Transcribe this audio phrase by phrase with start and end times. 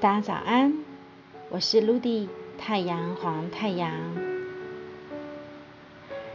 [0.00, 0.72] 大家早安，
[1.50, 3.90] 我是露蒂太阳黄太阳。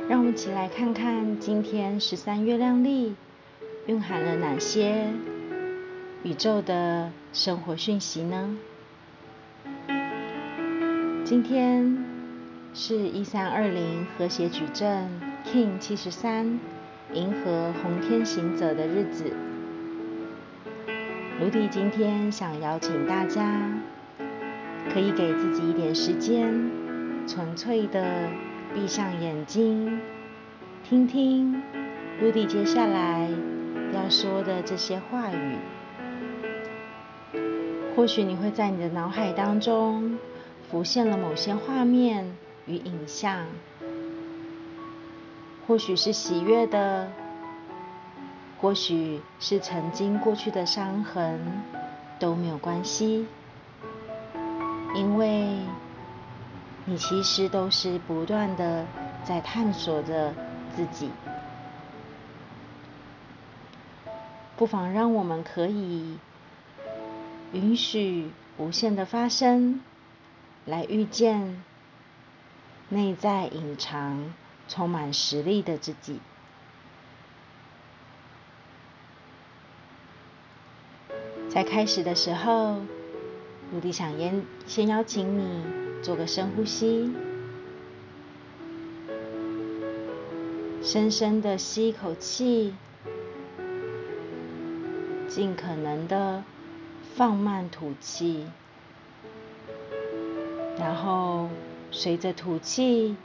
[0.07, 3.15] 让我们一起来看看今天十三月亮历
[3.87, 5.07] 蕴含了哪些
[6.21, 8.55] 宇宙的生活讯息呢？
[11.23, 12.05] 今天
[12.75, 15.09] 是一三二零和谐矩阵
[15.43, 16.59] King 七十三
[17.13, 19.33] 银河红天行者的日子。
[21.37, 23.69] 卢迪今天想邀请大家，
[24.93, 26.49] 可以给自己一点时间，
[27.27, 28.29] 纯粹的
[28.73, 29.99] 闭上眼睛，
[30.85, 31.61] 听听
[32.21, 33.29] 卢迪接下来
[33.93, 35.57] 要说的这些话语。
[37.97, 40.17] 或许你会在你的脑海当中
[40.71, 42.33] 浮现了某些画面
[42.65, 43.45] 与影像，
[45.67, 47.09] 或许是喜悦的。
[48.65, 51.61] 或许是曾经过去的伤痕
[52.17, 53.27] 都没有关系，
[54.95, 55.59] 因为
[56.85, 58.87] 你其实都是不断的
[59.23, 60.33] 在探索着
[60.75, 61.11] 自己。
[64.57, 66.17] 不妨让我们可以
[67.53, 69.79] 允许无限的发生，
[70.65, 71.63] 来遇见
[72.89, 74.33] 内在隐藏、
[74.67, 76.19] 充满实力的自己。
[81.55, 82.75] 在开始的时候，
[83.71, 85.63] 鲁迪想先先邀请你
[86.03, 87.09] 做个深呼吸，
[90.83, 92.73] 深深的吸一口气，
[95.29, 96.43] 尽可能的
[97.15, 98.45] 放慢吐气，
[100.77, 101.47] 然后
[101.89, 103.15] 随着吐气，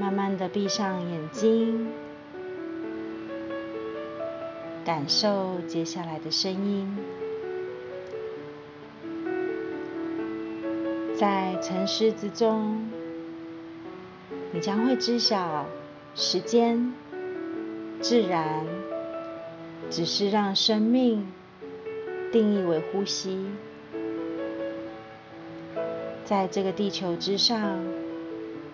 [0.00, 1.92] 慢慢的闭上眼睛，
[4.84, 6.98] 感受接下来的声音。
[11.22, 12.90] 在沉思之中，
[14.50, 15.66] 你将会知晓，
[16.16, 16.92] 时间、
[18.00, 18.66] 自然，
[19.88, 21.32] 只是让生命
[22.32, 23.46] 定义为呼吸。
[26.24, 27.78] 在这个地球之上，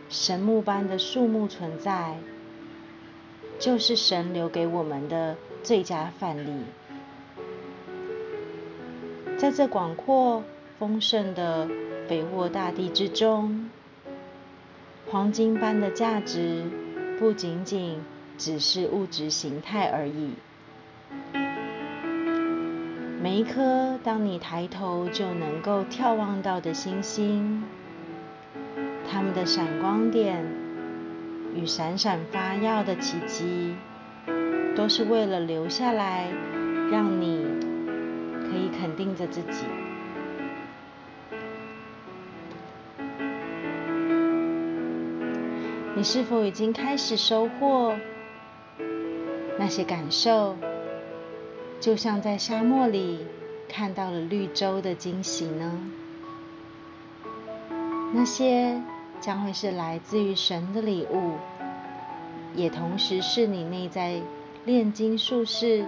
[0.09, 2.17] 神木般的树木存在，
[3.59, 6.63] 就是神留给我们的最佳范例。
[9.37, 10.43] 在这广阔
[10.79, 11.69] 丰盛的。
[12.09, 13.69] 肥沃大地之中，
[15.11, 16.63] 黄金般的价值
[17.19, 18.01] 不仅仅
[18.39, 20.31] 只是物质形态而已。
[23.21, 27.63] 每一颗当你抬头就能够眺望到的星星，
[29.07, 30.43] 它们的闪光点
[31.55, 33.75] 与闪闪发耀的奇迹，
[34.75, 36.31] 都是为了留下来，
[36.91, 37.45] 让你
[38.41, 39.67] 可以肯定着自己。
[45.97, 47.97] 你是否已经开始收获
[49.59, 50.57] 那些感受？
[51.81, 53.27] 就像在沙漠里
[53.69, 55.81] 看到了绿洲的惊喜呢？
[58.15, 58.81] 那些
[59.21, 61.35] 将会是来自于神的礼物，
[62.55, 64.21] 也同时是你内在
[64.65, 65.85] 炼金术士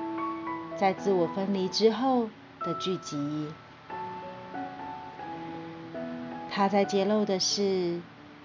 [0.77, 2.29] 在自我分离之后
[2.61, 3.49] 的聚集。
[6.51, 8.01] 他在揭露的是，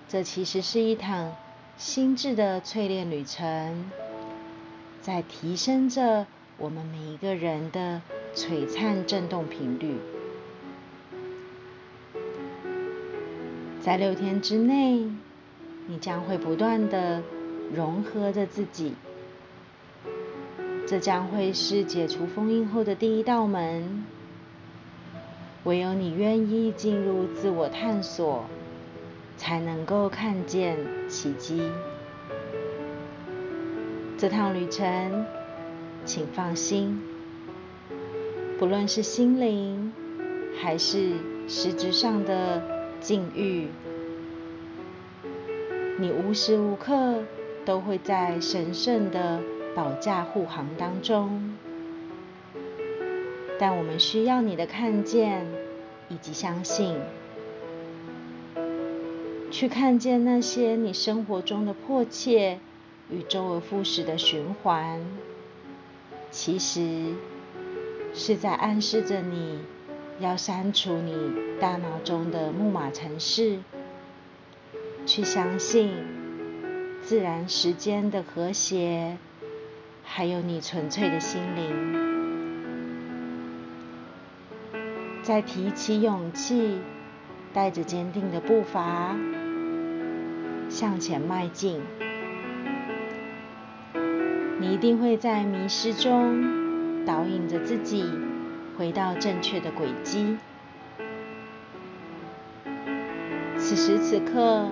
[0.08, 1.34] 这其实是一场。
[1.78, 3.92] 心智的淬炼旅程，
[5.02, 6.26] 在提升着
[6.58, 8.02] 我们每一个人的
[8.34, 9.98] 璀璨振动频率。
[13.82, 15.06] 在六天之内，
[15.88, 17.22] 你将会不断的
[17.74, 18.96] 融合着自己。
[20.88, 24.06] 这将会是解除封印后的第一道门。
[25.66, 28.46] 唯有你愿意进入自我探索。
[29.38, 30.78] 才能够看见
[31.10, 31.62] 奇迹。
[34.18, 35.26] 这趟旅程，
[36.06, 37.02] 请放心，
[38.58, 39.92] 不论是心灵
[40.62, 41.14] 还是
[41.48, 42.62] 实质上的
[43.02, 43.68] 境遇，
[46.00, 47.24] 你无时无刻
[47.66, 49.42] 都会在神圣的
[49.76, 51.58] 保驾护航当中。
[53.60, 55.46] 但我们需要你的看见
[56.10, 56.98] 以及相信。
[59.58, 62.60] 去看见那些你生活中的迫切
[63.10, 65.00] 与周而复始的循环，
[66.30, 67.14] 其实
[68.14, 69.60] 是在暗示着你
[70.20, 71.16] 要删除你
[71.58, 73.60] 大脑中的木马程式，
[75.06, 75.94] 去相信
[77.02, 79.18] 自然时间的和谐，
[80.04, 82.04] 还有你纯粹的心灵。
[85.24, 86.80] 再提起勇气，
[87.54, 89.16] 带着坚定的步伐
[90.76, 91.80] 向前迈进。
[94.60, 98.04] 你一定会在迷失中导引着自己
[98.78, 100.36] 回到正确的轨迹。
[103.58, 104.68] 此时此刻，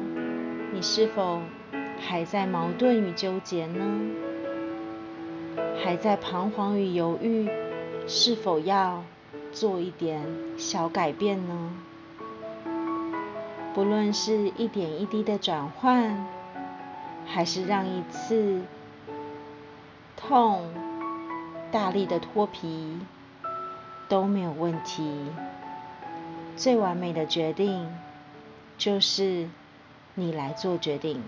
[0.73, 1.39] 你是否
[2.01, 3.81] 还在矛盾与纠结呢？
[5.81, 7.47] 还在彷徨与犹豫，
[8.07, 9.05] 是否要
[9.53, 10.21] 做一点
[10.57, 11.71] 小改变呢？
[13.73, 16.25] 不论是一点一滴的转换，
[17.25, 18.61] 还是让一次
[20.15, 20.71] 痛
[21.71, 22.99] 大力的脱皮，
[24.07, 25.31] 都没有问题。
[26.55, 27.89] 最完美的决定。
[28.75, 29.47] 就是
[30.15, 31.23] 你来做决定。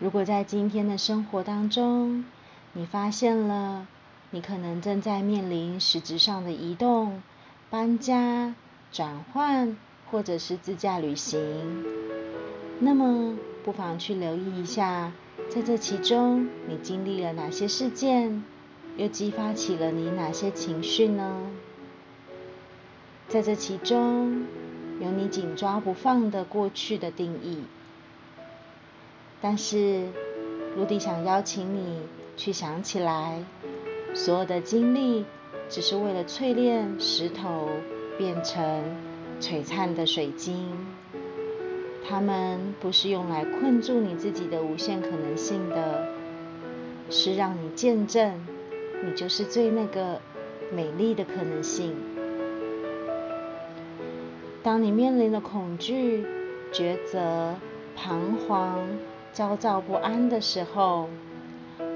[0.00, 2.24] 如果在今天的生活当中，
[2.72, 3.86] 你发现了
[4.30, 7.22] 你可能正在面临实质上的移动、
[7.68, 8.54] 搬家、
[8.92, 9.76] 转换，
[10.10, 11.84] 或者是自驾旅行，
[12.78, 15.12] 那么不妨去留意一下，
[15.50, 18.44] 在这其中你经历了哪些事件，
[18.96, 21.50] 又激发起了你哪些情绪呢？
[23.28, 24.46] 在这其中，
[25.00, 27.64] 有你紧抓不放的过去的定义，
[29.40, 30.06] 但是
[30.76, 32.02] 卢迪想邀请你
[32.36, 33.42] 去想起来，
[34.16, 35.26] 所有的经历
[35.68, 37.68] 只是为了淬炼石头
[38.16, 38.82] 变成
[39.38, 40.66] 璀璨的水晶，
[42.08, 46.08] 它们不是用来困住你自己的无限可能性的，
[47.10, 48.32] 是让你见证
[49.04, 50.18] 你就是最那个
[50.72, 51.94] 美丽的可能性。
[54.62, 56.24] 当你面临了恐惧、
[56.72, 57.54] 抉择、
[57.94, 58.80] 彷徨、
[59.34, 61.10] 焦躁不安的时候，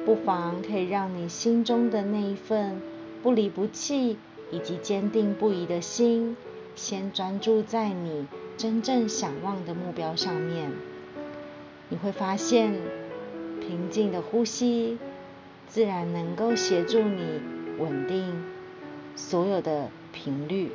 [0.05, 2.81] 不妨可以让你心中的那一份
[3.23, 4.19] 不离不弃
[4.51, 6.37] 以及坚定不移的心，
[6.75, 8.27] 先专注在你
[8.57, 10.73] 真正想望的目标上面。
[11.89, 12.75] 你会发现，
[13.61, 14.99] 平静的呼吸
[15.69, 17.41] 自然能够协助你
[17.79, 18.43] 稳定
[19.15, 20.71] 所有的频率。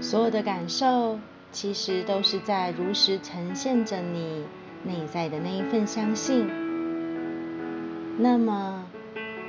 [0.00, 1.18] 所有的感受，
[1.50, 4.44] 其实都是在如实呈现着你
[4.84, 6.48] 内在的那一份相信。
[8.18, 8.86] 那么，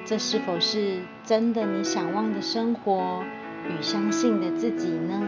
[0.05, 3.23] 这是否是真的你想望的生活
[3.67, 5.21] 与相信的自己呢？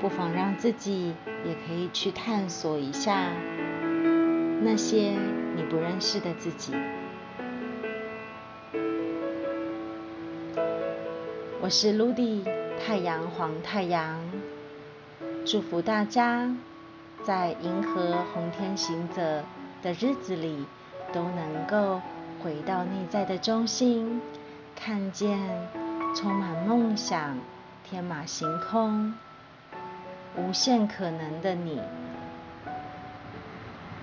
[0.00, 1.14] 不妨让自己
[1.44, 3.32] 也可以去探索一下
[4.62, 5.12] 那些
[5.56, 6.72] 你不认识的自己。
[11.60, 12.42] 我是 Ludy。
[12.82, 14.18] 太阳黄太阳，
[15.44, 16.56] 祝福大家
[17.30, 19.44] 在银河红天行者
[19.84, 20.66] 的日子里，
[21.12, 22.00] 都能够
[22.42, 24.20] 回到内在的中心，
[24.74, 25.38] 看见
[26.12, 27.38] 充满梦想、
[27.88, 29.14] 天马行空、
[30.36, 31.80] 无限可能的你。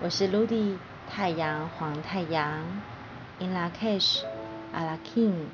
[0.02, 0.78] 我是 Ludy，
[1.10, 2.64] 太阳黄太阳
[3.40, 4.22] ，In La Cash，
[4.72, 5.48] 阿拉 King。